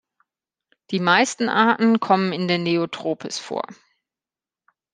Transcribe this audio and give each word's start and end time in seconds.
Die 0.89 0.99
meisten 0.99 1.47
Arten 1.47 1.99
kommen 1.99 2.33
in 2.33 2.47
der 2.47 2.57
Neotropis 2.57 3.37
vor. 3.37 3.67